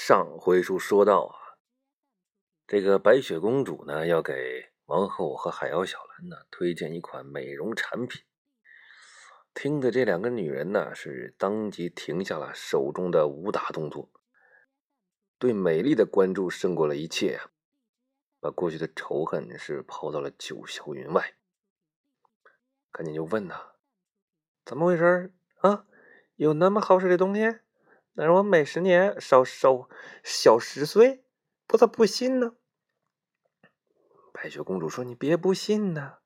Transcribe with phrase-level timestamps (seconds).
[0.00, 1.58] 上回书说到啊，
[2.68, 8.22] 这个白雪公主呢要给王后和海妖小兰呢推荐一款美容产品。
[9.52, 14.08] 听的这两个女人呢是当即停下了手中的武打动作，
[15.36, 17.50] 对美丽的关注胜过了一切呀，
[18.38, 21.34] 把过去的仇恨是抛到了九霄云外。
[22.92, 23.72] 赶紧就问呐，
[24.64, 25.86] 怎么回事啊？
[26.36, 27.58] 有那么好使的东西？
[28.20, 29.88] 那让我每十年少少
[30.24, 31.22] 小十岁，
[31.68, 32.56] 我咋不信呢？
[34.32, 36.18] 白雪公主说：“你别不信呐，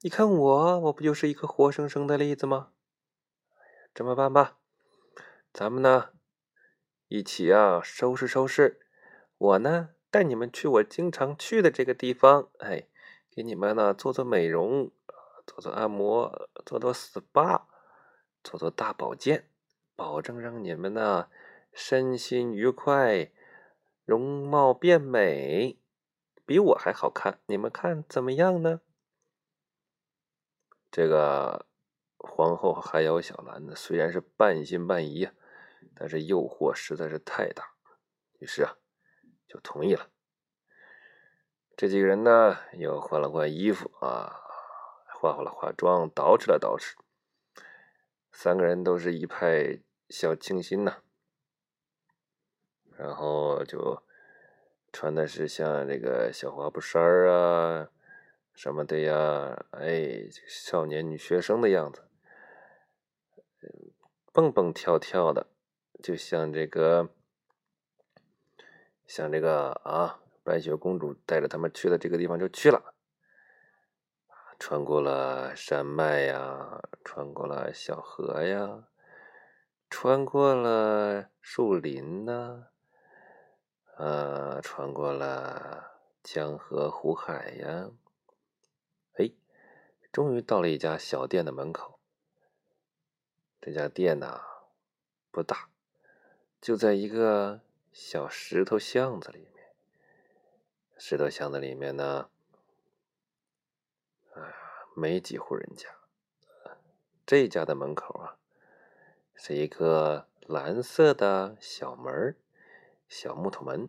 [0.00, 2.72] 你看我，我不就是一个活生生的例子吗？
[3.94, 4.58] 这么办吧，
[5.52, 6.10] 咱们呢
[7.06, 8.80] 一起啊收拾收拾，
[9.38, 12.88] 我呢带你们去我经常去的这个地方，哎，
[13.30, 14.90] 给你们呢做做美容，
[15.46, 17.66] 做做按摩，做做 SPA，
[18.42, 19.46] 做做大保健。”
[20.00, 21.28] 保证让你们呢
[21.74, 23.30] 身心愉快，
[24.06, 25.78] 容貌变美，
[26.46, 27.38] 比我还好看。
[27.44, 28.80] 你们看怎么样呢？
[30.90, 31.66] 这个
[32.16, 35.28] 皇后还有小兰呢，虽然是半信半疑，
[35.94, 37.74] 但是诱惑实在是太大，
[38.38, 38.78] 于是啊
[39.46, 40.08] 就同意了。
[41.76, 44.40] 这几个人呢又换了换衣服啊，
[45.20, 46.94] 化好了化妆，捯饬了捯饬，
[48.32, 49.82] 三个人都是一派。
[50.10, 50.96] 小清新呐，
[52.96, 54.02] 然后就
[54.92, 57.88] 穿的是像这个小花布衫儿啊
[58.52, 62.02] 什么的呀，哎，少年女学生的样子，
[64.32, 65.46] 蹦蹦跳跳的，
[66.02, 67.08] 就像这个，
[69.06, 72.94] 像这个啊，白雪公主带着他们去的这个地方就去了，
[74.58, 78.88] 穿过了山脉呀，穿过了小河呀。
[79.90, 82.68] 穿过了树林呢，
[83.96, 87.90] 呃，穿过了江河湖海呀，
[89.18, 89.32] 哎，
[90.12, 91.98] 终于到了一家小店的门口。
[93.60, 94.40] 这家店呐
[95.32, 95.68] 不大，
[96.60, 97.60] 就在一个
[97.92, 99.74] 小石头巷子里面。
[100.96, 102.30] 石头巷子里面呢，
[104.34, 104.54] 哎，
[104.94, 105.88] 没几户人家。
[107.26, 108.36] 这家的门口啊。
[109.42, 112.36] 是一个蓝色的小门
[113.08, 113.88] 小木头门。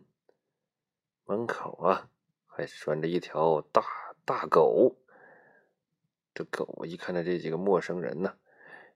[1.26, 2.08] 门口啊，
[2.46, 3.84] 还拴着一条大
[4.24, 4.96] 大狗。
[6.32, 8.38] 这狗一看到这几个陌生人呢，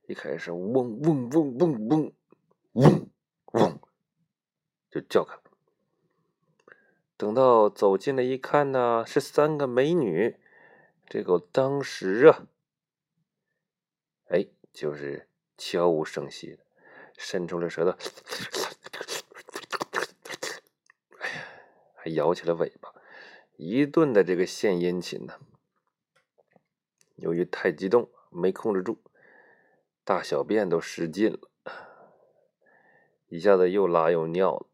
[0.07, 2.13] 一开始嗡嗡嗡嗡嗡
[2.73, 3.11] 嗡
[3.53, 3.79] 嗡，
[4.91, 5.43] 就叫开了。
[7.19, 10.41] 等到走近了一看呢，是三个美女。
[11.07, 12.47] 这狗当时啊，
[14.29, 15.29] 哎，就是。
[15.57, 16.59] 悄无声息的
[17.17, 17.91] 伸出了舌头，
[21.19, 21.45] 哎呀，
[21.95, 22.95] 还摇起了尾巴，
[23.57, 25.39] 一顿的这个献殷勤呢。
[27.17, 28.99] 由于太激动，没控制住，
[30.05, 31.49] 大小便都失禁了，
[33.29, 34.67] 一下子又拉又尿了。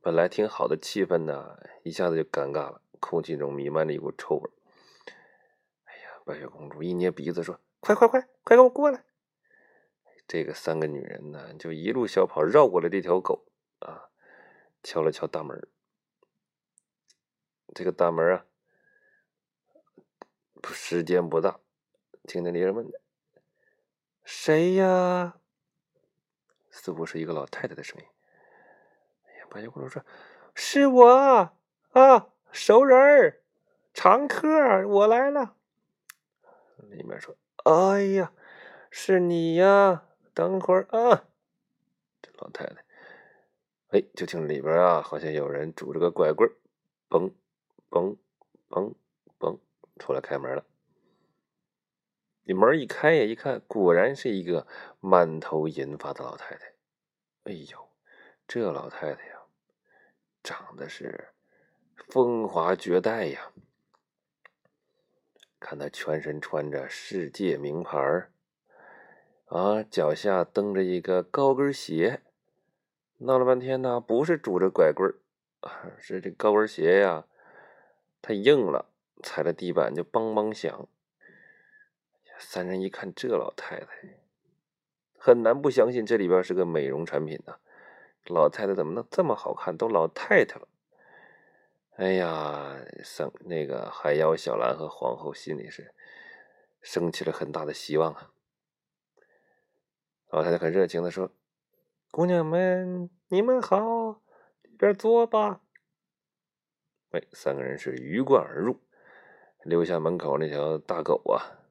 [0.00, 4.50] 本来挺好的气氛呢，一下子就尴尬了，空气中弥漫着一股臭味。
[5.84, 9.04] 哎呀，白雪公主一捏鼻子说：“快快快，快给我过来！”
[10.26, 13.44] 这个三个女人呢，就一路小跑绕过了这条狗
[13.80, 14.08] 啊，
[14.82, 15.68] 敲了敲大门。
[17.74, 18.46] 这个大门啊，
[20.72, 21.60] 时间不大，
[22.22, 22.90] 听见里人问
[24.24, 25.40] ：“谁呀？”
[26.70, 28.06] 似乎是一个老太太的声音。
[29.26, 30.04] 哎呀，白雪公主说
[30.54, 31.52] ：“是我
[31.90, 33.42] 啊，熟人儿，
[33.92, 34.48] 常客，
[34.88, 35.56] 我来了。”
[36.88, 38.32] 里面说：“哎呀，
[38.90, 41.28] 是你呀！”等会儿啊，
[42.20, 42.84] 这老太太，
[43.90, 46.50] 哎，就听里边啊，好像有人拄着个拐棍
[47.08, 47.32] 嘣
[47.88, 48.16] 嘣
[48.68, 48.94] 嘣
[49.38, 49.58] 嘣
[50.00, 50.66] 出来开门了。
[52.42, 54.66] 你门一开呀，一看，果然是一个
[54.98, 56.74] 满头银发的老太太。
[57.44, 57.88] 哎呦，
[58.48, 59.42] 这老太太呀，
[60.42, 61.28] 长得是
[62.08, 63.52] 风华绝代呀！
[65.60, 68.28] 看她全身穿着世界名牌
[69.54, 72.22] 啊，脚下蹬着一个高跟鞋，
[73.18, 75.14] 闹了半天呢，不是拄着拐棍儿，
[76.02, 77.24] 是这高跟鞋呀，
[78.20, 78.86] 太硬了，
[79.22, 80.88] 踩着地板就梆梆响。
[82.36, 83.86] 三人一看这老太太，
[85.16, 87.58] 很难不相信这里边是个美容产品呢。
[88.26, 89.76] 老太太怎么能这么好看？
[89.76, 90.66] 都老太太了。
[91.94, 95.94] 哎呀，生那个海妖小兰和皇后心里是
[96.82, 98.32] 升起了很大的希望啊。
[100.34, 101.30] 老太太很热情的说
[102.10, 104.20] ：“姑娘们，你们好，
[104.62, 105.60] 里边坐吧。
[107.10, 108.80] 哎，三个人是鱼贯而入，
[109.62, 111.62] 留下门口那条大狗啊，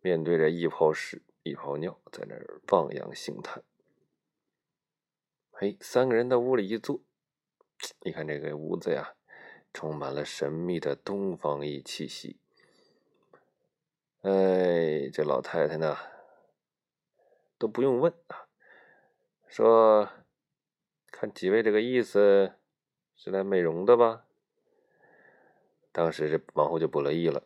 [0.00, 3.64] 面对着一泡屎一泡尿，在那儿望洋兴叹。
[5.50, 7.00] 嘿，三个人到屋里一坐，
[8.02, 9.14] 你看这个屋子呀，
[9.72, 12.38] 充满了神秘的东方一气息。
[14.20, 15.96] 哎，这老太太呢，
[17.64, 18.44] 都不用问啊，
[19.48, 20.10] 说
[21.10, 22.52] 看几位这个意思
[23.16, 24.26] 是来美容的吧？
[25.90, 27.42] 当时这王后就不乐意了，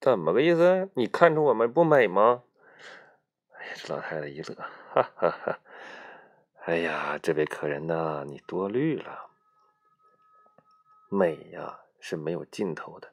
[0.00, 0.88] 怎么个意思？
[0.94, 2.44] 你看出我们不美吗？
[3.50, 5.58] 哎呀，这老太太一乐，哈哈哈。
[6.66, 9.30] 哎呀，这位客人呐，你多虑了。
[11.08, 13.10] 美呀是没有尽头的，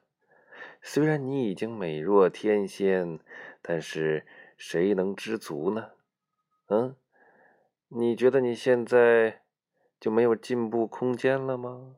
[0.82, 3.18] 虽然你已经美若天仙，
[3.60, 4.24] 但是
[4.56, 5.90] 谁能知足呢？
[6.68, 6.94] 嗯，
[7.88, 9.42] 你觉得你现在
[9.98, 11.96] 就没有进步空间了吗？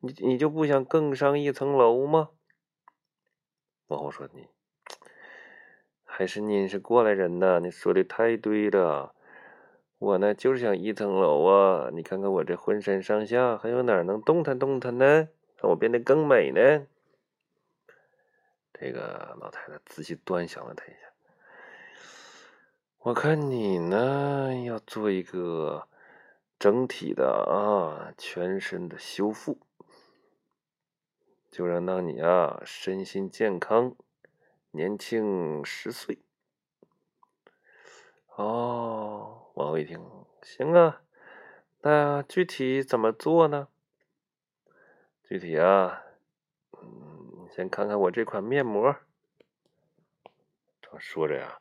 [0.00, 2.30] 你你就不想更上一层楼吗？
[3.86, 4.48] 王后说：“你
[6.04, 9.14] 还是您是过来人呐，你说的太对了。”
[9.98, 11.88] 我呢，就是想一层楼啊！
[11.92, 15.28] 你看看我这浑身上下，还有哪能动弹动弹呢？
[15.56, 16.86] 让我变得更美呢？
[18.74, 21.13] 这个老太太仔细端详了他一下，
[23.04, 25.86] 我看你呢，要做一个
[26.58, 29.58] 整体的啊，全身的修复，
[31.50, 33.94] 就让让你啊，身心健康，
[34.70, 36.20] 年轻十岁。
[38.36, 39.50] 哦。
[39.52, 40.00] 王后一听，
[40.40, 41.02] 行啊，
[41.82, 43.68] 那具体怎么做呢？
[45.22, 46.04] 具体啊，
[46.80, 48.96] 嗯，先看看我这款面膜。
[50.80, 51.60] 他说着呀，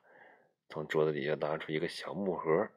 [0.74, 2.68] 从桌子底下拿出一个小木盒。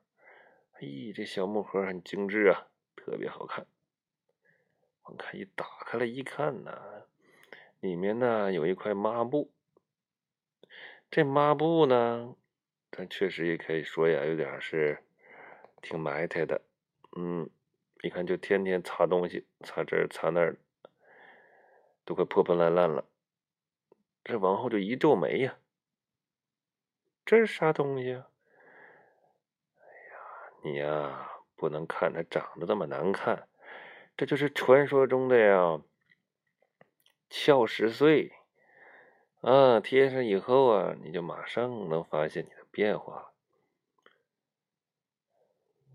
[0.81, 3.67] 咦，这小木盒很精致啊，特别好看。
[5.05, 7.07] 我看一打开了一看呢，
[7.81, 9.51] 里面呢有一块抹布。
[11.11, 12.37] 这抹布呢，
[12.91, 15.03] 它确实也可以说呀，有点是。
[15.81, 16.61] 挺埋汰的，
[17.17, 17.49] 嗯，
[18.03, 20.55] 一看就天天擦东西，擦这擦那，
[22.05, 23.07] 都快破破烂烂了。
[24.25, 25.57] 这王后就一皱眉呀，
[27.27, 28.29] 这是啥东西啊？
[29.81, 30.17] 哎呀，
[30.63, 33.49] 你呀，不能看它长得这么难看，
[34.17, 35.83] 这就是传说中的呀，
[37.29, 38.33] 俏十岁。
[39.41, 43.33] 啊，贴上以后啊，你就马上能发现你的变化。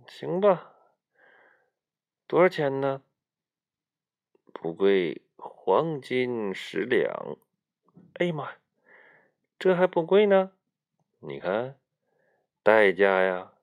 [0.08, 0.74] 行吧，
[2.28, 3.04] 多少钱呢？
[4.52, 7.38] 不贵，黄金十两。
[8.16, 8.52] 哎呀妈，
[9.58, 10.52] 这还不贵呢？
[11.24, 11.80] 你看，
[12.64, 13.54] 代价呀，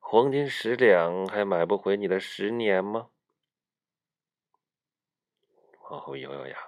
[0.00, 3.10] 黄金十两还买不回你的十年吗？
[5.76, 6.58] 皇后咬咬牙，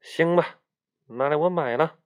[0.00, 0.58] 行吧，
[1.06, 2.00] 拿来我买了。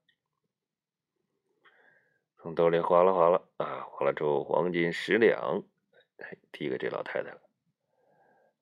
[2.36, 5.64] 从兜里划拉划拉啊，划拉出黄金十两，
[6.52, 7.40] 递给这老太太了。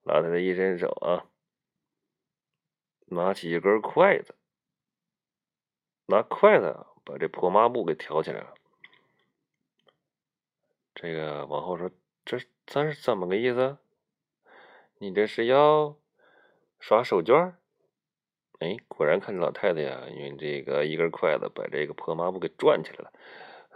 [0.03, 1.29] 老太太一伸手啊，
[3.07, 4.37] 拿起一根筷子，
[6.07, 8.53] 拿筷子把这破抹布给挑起来了。
[10.93, 11.91] 这个王后说
[12.27, 13.79] ：“这咱是怎么个意思？
[14.99, 15.97] 你这是要
[16.81, 17.55] 耍手绢？”
[18.59, 23.13] 哎，果然看这老太太呀，用这个一根筷子把这个破抹布给转起来了。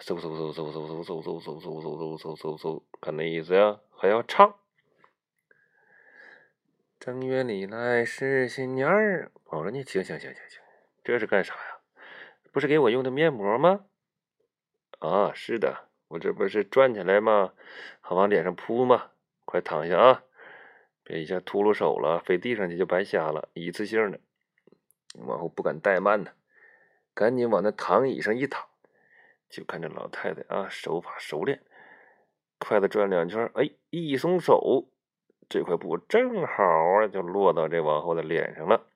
[0.00, 4.58] 嗖嗖嗖嗖嗖嗖嗖嗖嗖嗖嗖嗖嗖嗖嗖，看那意思呀，还要唱。
[6.98, 10.62] 正月里来是新年儿，我说你行行行行行，
[11.04, 11.79] 这是干啥呀？
[12.52, 13.84] 不是给我用的面膜吗？
[14.98, 17.52] 啊，是的，我这不是转起来吗？
[18.00, 19.12] 好往脸上扑吗？
[19.44, 20.22] 快躺下啊，
[21.02, 23.48] 别一下秃噜手了，飞地上去就白瞎了。
[23.54, 24.20] 一次性的，
[25.26, 26.32] 往后不敢怠慢呢，
[27.14, 28.66] 赶紧往那躺椅上一躺。
[29.48, 31.62] 就看这老太太啊，手法熟练，
[32.58, 34.88] 筷子转两圈，哎，一松手，
[35.48, 38.86] 这块布正好啊，就落到这王后的脸上了。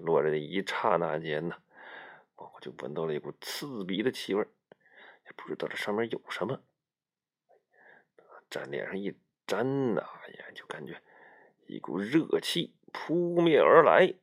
[0.00, 1.56] 落着的一刹那间呢，
[2.36, 4.42] 我就闻到了一股刺鼻的气味，
[5.26, 6.62] 也不知道这上面有什么。
[8.48, 9.16] 沾脸上一
[9.46, 11.00] 沾呐，哎呀，就感觉
[11.66, 14.14] 一股热气扑面而来。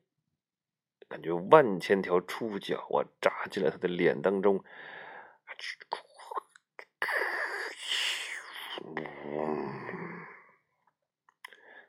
[1.08, 4.62] 感觉万千条触角啊扎进了他的脸当中，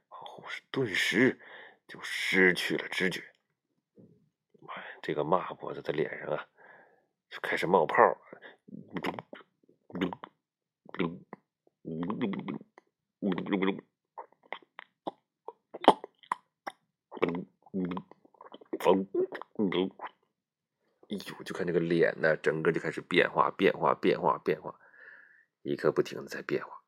[0.08, 1.38] 后是顿时
[1.86, 3.22] 就失去了知觉。
[5.02, 6.48] 这个骂脖子的脸上啊，
[7.30, 7.96] 就开始冒泡。
[21.08, 24.80] 哎呦，就看这个脸呢，整个就开始变化变化变化变化，
[25.64, 26.84] 一刻不停的在变化，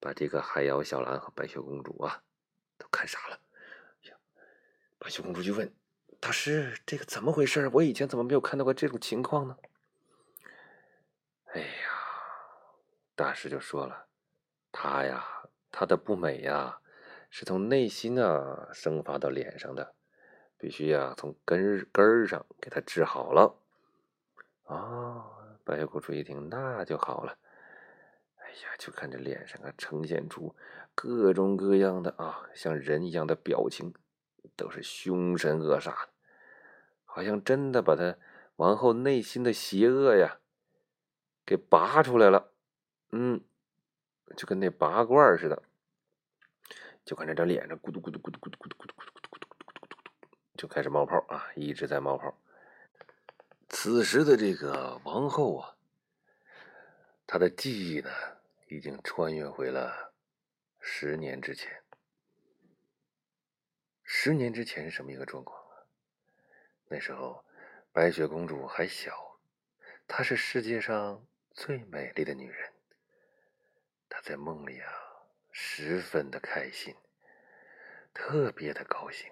[0.00, 2.22] 把这个海妖小兰和白雪公主啊
[2.76, 3.40] 都看傻了。
[4.98, 5.77] 白雪公主就问。
[6.20, 7.68] 大师：“这个怎么回事？
[7.74, 9.56] 我以前怎么没有看到过这种情况呢？”
[11.54, 11.66] 哎呀，
[13.14, 14.06] 大师就说了
[14.72, 15.24] ：“她呀，
[15.70, 16.80] 她的不美呀，
[17.30, 19.94] 是从内心啊生发到脸上的。”
[20.60, 23.54] 必须呀，从根根儿上给他治好了。
[24.64, 25.24] 啊，
[25.62, 27.38] 白雪公主一听，那就好了。
[28.38, 30.56] 哎呀，就看这脸上啊，呈现出
[30.96, 33.94] 各种各样的啊，像人一样的表情，
[34.56, 35.94] 都是凶神恶煞，
[37.04, 38.16] 好像真的把他
[38.56, 40.38] 王后内心的邪恶呀
[41.46, 42.52] 给拔出来了。
[43.10, 43.40] 嗯，
[44.36, 45.62] 就跟那拔罐似的。
[47.04, 49.38] 就看这张脸上咕嘟咕嘟咕嘟咕嘟咕嘟咕嘟咕嘟。
[50.56, 52.36] 就开始冒泡啊，一直在冒泡。
[53.68, 55.76] 此时的这个王后啊，
[57.26, 58.10] 她的记忆呢，
[58.68, 60.12] 已经穿越回了
[60.80, 61.80] 十年之前。
[64.10, 65.84] 十年之前是什么一个状况啊？
[66.88, 67.44] 那时候
[67.92, 69.38] 白雪公主还小，
[70.06, 72.72] 她是世界上最美丽的女人。
[74.08, 74.90] 她在梦里啊，
[75.52, 76.96] 十分的开心，
[78.14, 79.30] 特别的高兴。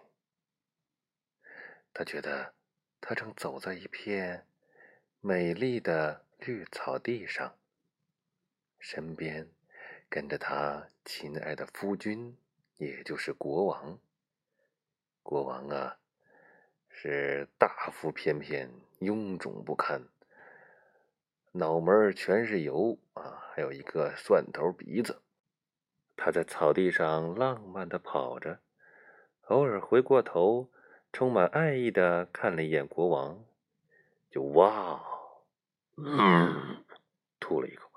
[1.95, 2.53] 他觉得，
[3.01, 4.47] 他正走在一片
[5.23, 7.59] 美丽的绿草地上，
[8.79, 9.51] 身边
[10.11, 12.37] 跟着他亲爱的夫君，
[12.77, 13.99] 也就是国王。
[15.27, 15.97] 国王啊，
[16.89, 20.03] 是大腹翩翩、臃肿不堪，
[21.51, 25.21] 脑门全是油啊，还有一个蒜头鼻子。
[26.17, 28.61] 他在草地上浪漫的跑着，
[29.49, 30.71] 偶尔回过头。
[31.13, 33.43] 充满爱意的看了一眼国王，
[34.31, 35.03] 就哇，
[35.97, 36.85] 嗯，
[37.41, 37.91] 吐了一口，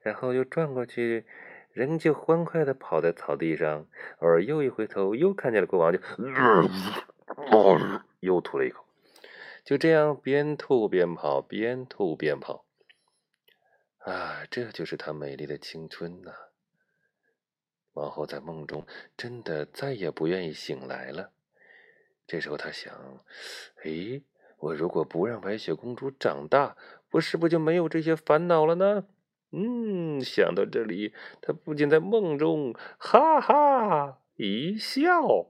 [0.00, 1.26] 然后又转过去，
[1.72, 3.86] 仍旧欢快的跑在草地上，
[4.18, 6.00] 偶尔又一回头，又看见了国王，就，
[8.20, 8.84] 又吐了一口，
[9.64, 12.66] 就这样边吐边跑，边吐边跑，
[13.98, 16.32] 啊，这就是她美丽的青春呐！
[17.94, 18.86] 王后在梦中
[19.16, 21.32] 真的再也不愿意醒来了。
[22.26, 22.94] 这时候她想
[23.84, 24.22] ：“诶，
[24.58, 26.76] 我如果不让白雪公主长大，
[27.10, 29.06] 我是不是就没有这些烦恼了呢？”
[29.52, 35.46] 嗯，想到这里，他不禁在梦中哈哈一笑。